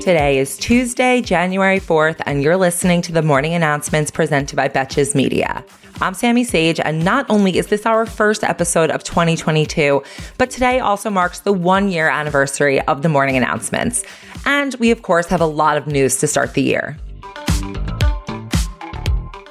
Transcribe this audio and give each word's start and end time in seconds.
Today 0.00 0.38
is 0.38 0.56
Tuesday, 0.56 1.20
January 1.20 1.78
4th, 1.78 2.22
and 2.24 2.42
you're 2.42 2.56
listening 2.56 3.02
to 3.02 3.12
the 3.12 3.20
morning 3.20 3.52
announcements 3.52 4.10
presented 4.10 4.56
by 4.56 4.66
Betches 4.66 5.14
Media. 5.14 5.62
I'm 6.00 6.14
Sammy 6.14 6.42
Sage, 6.42 6.80
and 6.80 7.04
not 7.04 7.26
only 7.28 7.58
is 7.58 7.66
this 7.66 7.84
our 7.84 8.06
first 8.06 8.42
episode 8.42 8.90
of 8.90 9.04
2022, 9.04 10.02
but 10.38 10.48
today 10.48 10.80
also 10.80 11.10
marks 11.10 11.40
the 11.40 11.52
one 11.52 11.90
year 11.90 12.08
anniversary 12.08 12.80
of 12.86 13.02
the 13.02 13.10
morning 13.10 13.36
announcements. 13.36 14.02
And 14.46 14.74
we, 14.76 14.90
of 14.90 15.02
course, 15.02 15.26
have 15.26 15.42
a 15.42 15.46
lot 15.46 15.76
of 15.76 15.86
news 15.86 16.16
to 16.20 16.26
start 16.26 16.54
the 16.54 16.62
year. 16.62 16.96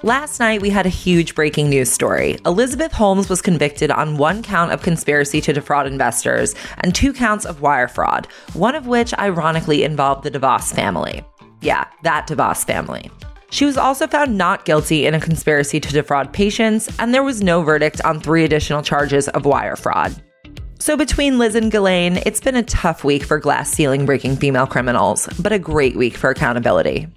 Last 0.03 0.39
night, 0.39 0.61
we 0.61 0.69
had 0.69 0.85
a 0.85 0.89
huge 0.89 1.35
breaking 1.35 1.69
news 1.69 1.91
story. 1.91 2.37
Elizabeth 2.45 2.93
Holmes 2.93 3.27
was 3.27 3.41
convicted 3.41 3.91
on 3.91 4.15
one 4.15 4.41
count 4.41 4.71
of 4.71 4.81
conspiracy 4.81 5.41
to 5.41 5.51
defraud 5.51 5.87
investors 5.87 6.55
and 6.77 6.95
two 6.95 7.11
counts 7.11 7.45
of 7.45 7.59
wire 7.59 7.89
fraud, 7.89 8.25
one 8.53 8.75
of 8.75 8.87
which 8.87 9.13
ironically 9.15 9.83
involved 9.83 10.23
the 10.23 10.31
DeVos 10.31 10.73
family. 10.73 11.21
Yeah, 11.59 11.83
that 12.03 12.27
DeVos 12.29 12.63
family. 12.63 13.11
She 13.49 13.65
was 13.65 13.75
also 13.75 14.07
found 14.07 14.37
not 14.37 14.63
guilty 14.63 15.05
in 15.05 15.15
a 15.15 15.19
conspiracy 15.19 15.81
to 15.81 15.91
defraud 15.91 16.31
patients, 16.31 16.89
and 16.97 17.13
there 17.13 17.23
was 17.23 17.43
no 17.43 17.61
verdict 17.61 17.99
on 18.05 18.21
three 18.21 18.45
additional 18.45 18.81
charges 18.81 19.27
of 19.27 19.45
wire 19.45 19.75
fraud. 19.75 20.15
So, 20.79 20.95
between 20.95 21.37
Liz 21.37 21.55
and 21.55 21.69
Ghislaine, 21.69 22.21
it's 22.25 22.39
been 22.39 22.55
a 22.55 22.63
tough 22.63 23.03
week 23.03 23.23
for 23.23 23.37
glass 23.37 23.69
ceiling 23.69 24.05
breaking 24.05 24.37
female 24.37 24.65
criminals, 24.65 25.27
but 25.41 25.51
a 25.51 25.59
great 25.59 25.97
week 25.97 26.15
for 26.15 26.29
accountability. 26.29 27.09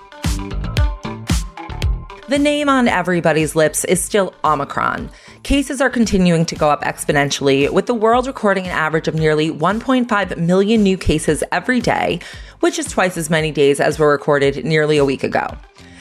The 2.33 2.39
name 2.39 2.71
on 2.71 2.89
everybody's 2.89 3.55
lips 3.55 3.85
is 3.85 4.03
still 4.03 4.33
Omicron. 4.43 5.11
Cases 5.43 5.83
are 5.83 5.91
continuing 5.91 6.47
to 6.47 6.55
go 6.55 6.71
up 6.71 6.81
exponentially, 6.81 7.69
with 7.69 7.85
the 7.85 7.93
world 7.93 8.27
recording 8.27 8.65
an 8.65 8.71
average 8.71 9.07
of 9.07 9.15
nearly 9.15 9.51
1.5 9.51 10.39
million 10.39 10.83
new 10.83 10.97
cases 10.97 11.45
every 11.53 11.79
day, 11.79 12.21
which 12.61 12.79
is 12.79 12.87
twice 12.87 13.19
as 13.19 13.29
many 13.29 13.53
days 13.53 13.81
as 13.81 13.99
were 13.99 14.11
recorded 14.11 14.65
nearly 14.65 14.97
a 14.97 15.05
week 15.05 15.23
ago. 15.23 15.47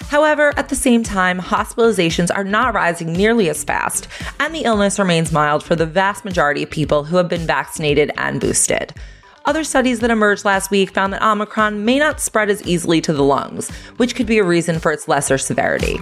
However, 0.04 0.54
at 0.56 0.70
the 0.70 0.76
same 0.76 1.04
time, 1.04 1.38
hospitalizations 1.38 2.34
are 2.34 2.46
not 2.46 2.74
rising 2.74 3.12
nearly 3.12 3.50
as 3.50 3.66
fast, 3.66 4.08
and 4.40 4.56
the 4.56 4.64
illness 4.64 5.00
remains 5.00 5.34
mild 5.34 5.66
for 5.66 5.76
the 5.76 5.86
vast 5.86 6.24
majority 6.24 6.64
of 6.64 6.70
people 6.70 7.04
who 7.04 7.18
have 7.18 7.28
been 7.28 7.46
vaccinated 7.46 8.10
and 8.16 8.40
boosted. 8.40 8.94
Other 9.44 9.64
studies 9.64 10.02
that 10.02 10.12
emerged 10.12 10.46
last 10.46 10.70
week 10.70 10.92
found 10.92 11.14
that 11.14 11.24
Omicron 11.24 11.84
may 11.84 11.98
not 11.98 12.22
spread 12.22 12.52
as 12.52 12.62
easily 12.62 13.02
to 13.02 13.12
the 13.12 13.24
lungs, 13.24 13.72
which 13.98 14.16
could 14.16 14.28
be 14.28 14.38
a 14.38 14.44
reason 14.44 14.80
for 14.80 14.92
its 14.92 15.08
lesser 15.08 15.40
severity. 15.40 16.00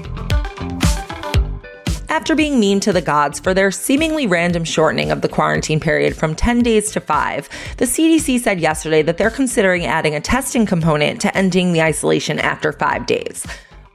After 2.09 2.35
being 2.35 2.59
mean 2.59 2.81
to 2.81 2.91
the 2.91 3.01
gods 3.01 3.39
for 3.39 3.53
their 3.53 3.71
seemingly 3.71 4.27
random 4.27 4.65
shortening 4.65 5.09
of 5.09 5.21
the 5.21 5.29
quarantine 5.29 5.79
period 5.79 6.17
from 6.17 6.35
10 6.35 6.63
days 6.63 6.91
to 6.91 6.99
5, 6.99 7.47
the 7.77 7.85
CDC 7.85 8.41
said 8.41 8.59
yesterday 8.59 9.01
that 9.03 9.17
they're 9.17 9.29
considering 9.29 9.85
adding 9.85 10.15
a 10.15 10.21
testing 10.21 10.65
component 10.65 11.21
to 11.21 11.35
ending 11.37 11.71
the 11.71 11.81
isolation 11.81 12.39
after 12.39 12.73
5 12.73 13.05
days. 13.05 13.47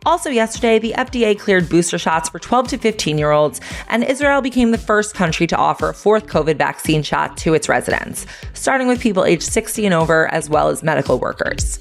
Also, 0.06 0.28
yesterday, 0.28 0.78
the 0.78 0.92
FDA 0.92 1.38
cleared 1.38 1.68
booster 1.68 1.98
shots 1.98 2.28
for 2.28 2.38
12 2.38 2.68
to 2.68 2.78
15 2.78 3.16
year 3.16 3.30
olds, 3.30 3.60
and 3.88 4.04
Israel 4.04 4.42
became 4.42 4.70
the 4.70 4.78
first 4.78 5.14
country 5.14 5.46
to 5.46 5.56
offer 5.56 5.88
a 5.88 5.94
fourth 5.94 6.26
COVID 6.26 6.56
vaccine 6.56 7.02
shot 7.02 7.36
to 7.38 7.54
its 7.54 7.68
residents, 7.68 8.26
starting 8.52 8.86
with 8.86 9.00
people 9.00 9.24
aged 9.24 9.42
60 9.42 9.86
and 9.86 9.94
over, 9.94 10.26
as 10.28 10.50
well 10.50 10.68
as 10.68 10.82
medical 10.82 11.18
workers. 11.18 11.78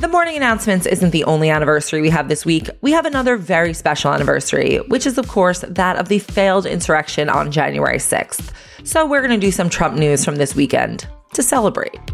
The 0.00 0.08
morning 0.10 0.36
announcements 0.36 0.86
isn't 0.86 1.10
the 1.10 1.24
only 1.24 1.50
anniversary 1.50 2.00
we 2.02 2.10
have 2.10 2.28
this 2.28 2.44
week. 2.44 2.68
We 2.82 2.92
have 2.92 3.06
another 3.06 3.36
very 3.36 3.74
special 3.74 4.12
anniversary, 4.12 4.78
which 4.88 5.06
is, 5.06 5.18
of 5.18 5.28
course, 5.28 5.64
that 5.68 5.96
of 5.96 6.08
the 6.08 6.18
failed 6.18 6.66
insurrection 6.66 7.28
on 7.28 7.52
January 7.52 7.98
6th. 7.98 8.50
So, 8.82 9.06
we're 9.06 9.26
going 9.26 9.38
to 9.38 9.46
do 9.46 9.52
some 9.52 9.70
Trump 9.70 9.96
news 9.96 10.24
from 10.24 10.36
this 10.36 10.54
weekend 10.54 11.06
to 11.32 11.42
celebrate. 11.42 12.13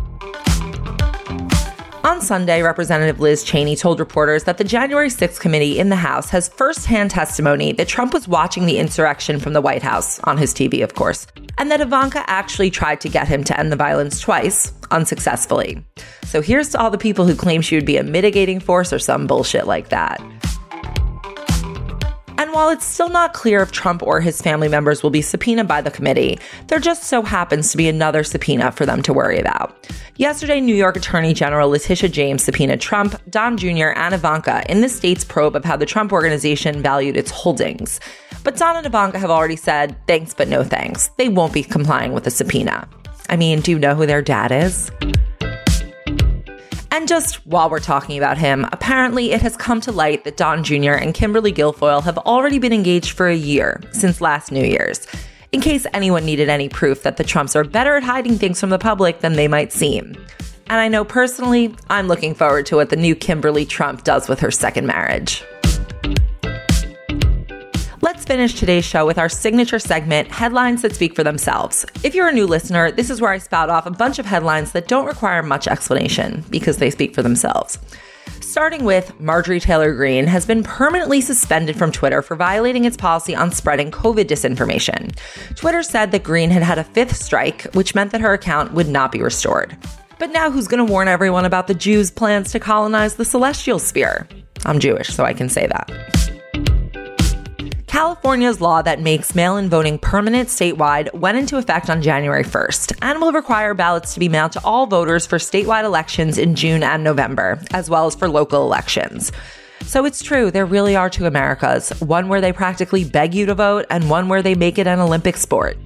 On 2.10 2.20
Sunday, 2.20 2.60
Representative 2.60 3.20
Liz 3.20 3.44
Cheney 3.44 3.76
told 3.76 4.00
reporters 4.00 4.42
that 4.42 4.58
the 4.58 4.64
January 4.64 5.10
6th 5.10 5.38
committee 5.38 5.78
in 5.78 5.90
the 5.90 5.94
House 5.94 6.28
has 6.30 6.48
firsthand 6.48 7.12
testimony 7.12 7.72
that 7.74 7.86
Trump 7.86 8.12
was 8.12 8.26
watching 8.26 8.66
the 8.66 8.78
insurrection 8.78 9.38
from 9.38 9.52
the 9.52 9.60
White 9.60 9.84
House, 9.84 10.18
on 10.24 10.36
his 10.36 10.52
TV, 10.52 10.82
of 10.82 10.96
course, 10.96 11.28
and 11.56 11.70
that 11.70 11.80
Ivanka 11.80 12.24
actually 12.26 12.68
tried 12.68 13.00
to 13.02 13.08
get 13.08 13.28
him 13.28 13.44
to 13.44 13.56
end 13.56 13.70
the 13.70 13.76
violence 13.76 14.18
twice, 14.18 14.72
unsuccessfully. 14.90 15.84
So 16.24 16.42
here's 16.42 16.70
to 16.70 16.80
all 16.80 16.90
the 16.90 16.98
people 16.98 17.26
who 17.26 17.36
claim 17.36 17.60
she 17.60 17.76
would 17.76 17.86
be 17.86 17.96
a 17.96 18.02
mitigating 18.02 18.58
force 18.58 18.92
or 18.92 18.98
some 18.98 19.28
bullshit 19.28 19.68
like 19.68 19.90
that. 19.90 20.20
And 22.40 22.54
while 22.54 22.70
it's 22.70 22.86
still 22.86 23.10
not 23.10 23.34
clear 23.34 23.60
if 23.60 23.70
Trump 23.70 24.02
or 24.02 24.22
his 24.22 24.40
family 24.40 24.66
members 24.66 25.02
will 25.02 25.10
be 25.10 25.20
subpoenaed 25.20 25.68
by 25.68 25.82
the 25.82 25.90
committee, 25.90 26.38
there 26.68 26.78
just 26.78 27.02
so 27.02 27.20
happens 27.20 27.70
to 27.70 27.76
be 27.76 27.86
another 27.86 28.24
subpoena 28.24 28.72
for 28.72 28.86
them 28.86 29.02
to 29.02 29.12
worry 29.12 29.38
about. 29.38 29.86
Yesterday, 30.16 30.58
New 30.58 30.74
York 30.74 30.96
Attorney 30.96 31.34
General 31.34 31.68
Letitia 31.68 32.08
James 32.08 32.42
subpoenaed 32.42 32.80
Trump, 32.80 33.14
Don 33.28 33.58
Jr., 33.58 33.88
and 33.94 34.14
Ivanka 34.14 34.64
in 34.70 34.80
the 34.80 34.88
state's 34.88 35.22
probe 35.22 35.54
of 35.54 35.66
how 35.66 35.76
the 35.76 35.84
Trump 35.84 36.14
organization 36.14 36.80
valued 36.80 37.18
its 37.18 37.30
holdings. 37.30 38.00
But 38.42 38.56
Don 38.56 38.74
and 38.74 38.86
Ivanka 38.86 39.18
have 39.18 39.30
already 39.30 39.56
said 39.56 39.94
thanks, 40.06 40.32
but 40.32 40.48
no 40.48 40.64
thanks. 40.64 41.08
They 41.18 41.28
won't 41.28 41.52
be 41.52 41.62
complying 41.62 42.14
with 42.14 42.24
the 42.24 42.30
subpoena. 42.30 42.88
I 43.28 43.36
mean, 43.36 43.60
do 43.60 43.70
you 43.70 43.78
know 43.78 43.94
who 43.94 44.06
their 44.06 44.22
dad 44.22 44.50
is? 44.50 44.90
And 47.00 47.08
just 47.08 47.46
while 47.46 47.70
we're 47.70 47.80
talking 47.80 48.18
about 48.18 48.36
him, 48.36 48.66
apparently 48.72 49.32
it 49.32 49.40
has 49.40 49.56
come 49.56 49.80
to 49.80 49.90
light 49.90 50.24
that 50.24 50.36
Don 50.36 50.62
Jr. 50.62 50.92
and 50.92 51.14
Kimberly 51.14 51.50
Guilfoyle 51.50 52.02
have 52.02 52.18
already 52.18 52.58
been 52.58 52.74
engaged 52.74 53.12
for 53.12 53.26
a 53.26 53.34
year, 53.34 53.80
since 53.90 54.20
last 54.20 54.52
New 54.52 54.62
Year's. 54.62 55.06
In 55.50 55.62
case 55.62 55.86
anyone 55.94 56.26
needed 56.26 56.50
any 56.50 56.68
proof 56.68 57.02
that 57.04 57.16
the 57.16 57.24
Trumps 57.24 57.56
are 57.56 57.64
better 57.64 57.96
at 57.96 58.02
hiding 58.02 58.36
things 58.36 58.60
from 58.60 58.68
the 58.68 58.78
public 58.78 59.20
than 59.20 59.32
they 59.32 59.48
might 59.48 59.72
seem. 59.72 60.14
And 60.66 60.78
I 60.78 60.88
know 60.88 61.02
personally, 61.02 61.74
I'm 61.88 62.06
looking 62.06 62.34
forward 62.34 62.66
to 62.66 62.76
what 62.76 62.90
the 62.90 62.96
new 62.96 63.14
Kimberly 63.14 63.64
Trump 63.64 64.04
does 64.04 64.28
with 64.28 64.40
her 64.40 64.50
second 64.50 64.86
marriage. 64.86 65.42
Finish 68.30 68.54
today's 68.54 68.84
show 68.84 69.04
with 69.04 69.18
our 69.18 69.28
signature 69.28 69.80
segment, 69.80 70.28
Headlines 70.28 70.82
That 70.82 70.94
Speak 70.94 71.16
for 71.16 71.24
Themselves. 71.24 71.84
If 72.04 72.14
you're 72.14 72.28
a 72.28 72.32
new 72.32 72.46
listener, 72.46 72.92
this 72.92 73.10
is 73.10 73.20
where 73.20 73.32
I 73.32 73.38
spout 73.38 73.70
off 73.70 73.86
a 73.86 73.90
bunch 73.90 74.20
of 74.20 74.24
headlines 74.24 74.70
that 74.70 74.86
don't 74.86 75.06
require 75.06 75.42
much 75.42 75.66
explanation 75.66 76.44
because 76.48 76.76
they 76.76 76.90
speak 76.90 77.12
for 77.12 77.24
themselves. 77.24 77.76
Starting 78.40 78.84
with 78.84 79.18
Marjorie 79.18 79.58
Taylor 79.58 79.92
Greene 79.92 80.28
has 80.28 80.46
been 80.46 80.62
permanently 80.62 81.20
suspended 81.20 81.76
from 81.76 81.90
Twitter 81.90 82.22
for 82.22 82.36
violating 82.36 82.84
its 82.84 82.96
policy 82.96 83.34
on 83.34 83.50
spreading 83.50 83.90
COVID 83.90 84.26
disinformation. 84.26 85.12
Twitter 85.56 85.82
said 85.82 86.12
that 86.12 86.22
Greene 86.22 86.50
had 86.50 86.62
had 86.62 86.78
a 86.78 86.84
fifth 86.84 87.16
strike, 87.16 87.64
which 87.72 87.96
meant 87.96 88.12
that 88.12 88.20
her 88.20 88.34
account 88.34 88.72
would 88.74 88.88
not 88.88 89.10
be 89.10 89.20
restored. 89.20 89.76
But 90.20 90.30
now 90.30 90.52
who's 90.52 90.68
going 90.68 90.86
to 90.86 90.92
warn 90.92 91.08
everyone 91.08 91.46
about 91.46 91.66
the 91.66 91.74
Jews' 91.74 92.12
plans 92.12 92.52
to 92.52 92.60
colonize 92.60 93.16
the 93.16 93.24
celestial 93.24 93.80
sphere? 93.80 94.28
I'm 94.64 94.78
Jewish, 94.78 95.08
so 95.08 95.24
I 95.24 95.32
can 95.32 95.48
say 95.48 95.66
that. 95.66 96.19
California's 97.90 98.60
law 98.60 98.80
that 98.80 99.00
makes 99.00 99.34
mail 99.34 99.56
in 99.56 99.68
voting 99.68 99.98
permanent 99.98 100.48
statewide 100.48 101.12
went 101.12 101.36
into 101.36 101.56
effect 101.56 101.90
on 101.90 102.00
January 102.00 102.44
1st 102.44 102.96
and 103.02 103.20
will 103.20 103.32
require 103.32 103.74
ballots 103.74 104.14
to 104.14 104.20
be 104.20 104.28
mailed 104.28 104.52
to 104.52 104.60
all 104.62 104.86
voters 104.86 105.26
for 105.26 105.38
statewide 105.38 105.82
elections 105.82 106.38
in 106.38 106.54
June 106.54 106.84
and 106.84 107.02
November, 107.02 107.60
as 107.72 107.90
well 107.90 108.06
as 108.06 108.14
for 108.14 108.28
local 108.28 108.62
elections. 108.62 109.32
So 109.80 110.04
it's 110.04 110.22
true, 110.22 110.52
there 110.52 110.66
really 110.66 110.94
are 110.94 111.10
two 111.10 111.26
Americas 111.26 111.90
one 111.98 112.28
where 112.28 112.40
they 112.40 112.52
practically 112.52 113.02
beg 113.02 113.34
you 113.34 113.44
to 113.46 113.56
vote, 113.56 113.86
and 113.90 114.08
one 114.08 114.28
where 114.28 114.40
they 114.40 114.54
make 114.54 114.78
it 114.78 114.86
an 114.86 115.00
Olympic 115.00 115.36
sport. 115.36 115.76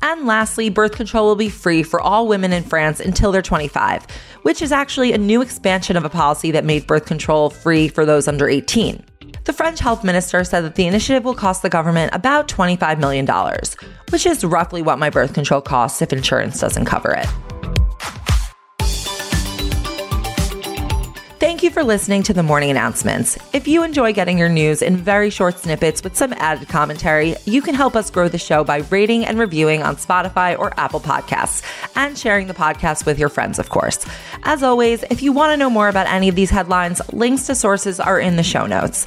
And 0.00 0.26
lastly, 0.26 0.70
birth 0.70 0.92
control 0.92 1.26
will 1.26 1.36
be 1.36 1.50
free 1.50 1.82
for 1.82 2.00
all 2.00 2.26
women 2.26 2.54
in 2.54 2.62
France 2.62 2.98
until 2.98 3.30
they're 3.30 3.42
25, 3.42 4.06
which 4.40 4.62
is 4.62 4.72
actually 4.72 5.12
a 5.12 5.18
new 5.18 5.42
expansion 5.42 5.98
of 5.98 6.06
a 6.06 6.08
policy 6.08 6.50
that 6.52 6.64
made 6.64 6.86
birth 6.86 7.04
control 7.04 7.50
free 7.50 7.88
for 7.88 8.06
those 8.06 8.26
under 8.26 8.48
18. 8.48 9.04
The 9.48 9.54
French 9.54 9.78
health 9.78 10.04
minister 10.04 10.44
said 10.44 10.60
that 10.60 10.74
the 10.74 10.86
initiative 10.86 11.24
will 11.24 11.34
cost 11.34 11.62
the 11.62 11.70
government 11.70 12.14
about 12.14 12.48
$25 12.48 12.98
million, 12.98 13.26
which 14.10 14.26
is 14.26 14.44
roughly 14.44 14.82
what 14.82 14.98
my 14.98 15.08
birth 15.08 15.32
control 15.32 15.62
costs 15.62 16.02
if 16.02 16.12
insurance 16.12 16.60
doesn't 16.60 16.84
cover 16.84 17.14
it. 17.14 17.26
Thank 21.40 21.62
you 21.62 21.70
for 21.70 21.82
listening 21.82 22.24
to 22.24 22.34
the 22.34 22.42
morning 22.42 22.70
announcements. 22.70 23.38
If 23.54 23.66
you 23.66 23.84
enjoy 23.84 24.12
getting 24.12 24.36
your 24.36 24.50
news 24.50 24.82
in 24.82 24.96
very 24.96 25.30
short 25.30 25.58
snippets 25.58 26.04
with 26.04 26.14
some 26.14 26.34
added 26.34 26.68
commentary, 26.68 27.36
you 27.46 27.62
can 27.62 27.74
help 27.74 27.96
us 27.96 28.10
grow 28.10 28.28
the 28.28 28.38
show 28.38 28.64
by 28.64 28.78
rating 28.90 29.24
and 29.24 29.38
reviewing 29.38 29.82
on 29.82 29.96
Spotify 29.96 30.58
or 30.58 30.78
Apple 30.78 31.00
Podcasts 31.00 31.62
and 31.96 32.18
sharing 32.18 32.48
the 32.48 32.54
podcast 32.54 33.06
with 33.06 33.18
your 33.18 33.28
friends, 33.28 33.58
of 33.58 33.70
course. 33.70 34.04
As 34.42 34.62
always, 34.62 35.04
if 35.10 35.22
you 35.22 35.32
want 35.32 35.52
to 35.52 35.56
know 35.56 35.70
more 35.70 35.88
about 35.88 36.06
any 36.06 36.28
of 36.28 36.34
these 36.34 36.50
headlines, 36.50 37.00
links 37.14 37.46
to 37.46 37.54
sources 37.54 37.98
are 37.98 38.20
in 38.20 38.36
the 38.36 38.42
show 38.42 38.66
notes. 38.66 39.06